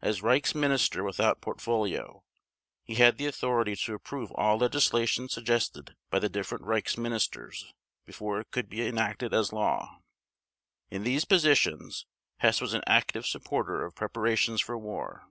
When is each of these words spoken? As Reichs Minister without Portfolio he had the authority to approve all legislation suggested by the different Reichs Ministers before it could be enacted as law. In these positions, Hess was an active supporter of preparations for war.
As 0.00 0.22
Reichs 0.22 0.54
Minister 0.54 1.02
without 1.02 1.40
Portfolio 1.40 2.22
he 2.84 2.94
had 2.94 3.18
the 3.18 3.26
authority 3.26 3.74
to 3.74 3.94
approve 3.94 4.30
all 4.36 4.58
legislation 4.58 5.28
suggested 5.28 5.96
by 6.08 6.20
the 6.20 6.28
different 6.28 6.62
Reichs 6.64 6.96
Ministers 6.96 7.74
before 8.04 8.38
it 8.38 8.52
could 8.52 8.68
be 8.68 8.86
enacted 8.86 9.34
as 9.34 9.52
law. 9.52 9.98
In 10.88 11.02
these 11.02 11.24
positions, 11.24 12.06
Hess 12.36 12.60
was 12.60 12.74
an 12.74 12.84
active 12.86 13.26
supporter 13.26 13.84
of 13.84 13.96
preparations 13.96 14.60
for 14.60 14.78
war. 14.78 15.24